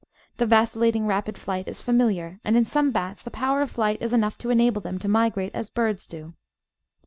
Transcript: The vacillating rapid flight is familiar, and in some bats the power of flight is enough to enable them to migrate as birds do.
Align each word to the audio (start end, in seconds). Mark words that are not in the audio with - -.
The 0.37 0.47
vacillating 0.47 1.05
rapid 1.05 1.37
flight 1.37 1.67
is 1.67 1.79
familiar, 1.79 2.39
and 2.43 2.57
in 2.57 2.65
some 2.65 2.89
bats 2.89 3.21
the 3.21 3.29
power 3.29 3.61
of 3.61 3.69
flight 3.69 3.99
is 4.01 4.13
enough 4.13 4.35
to 4.39 4.49
enable 4.49 4.81
them 4.81 4.97
to 4.97 5.07
migrate 5.07 5.51
as 5.53 5.69
birds 5.69 6.07
do. 6.07 6.33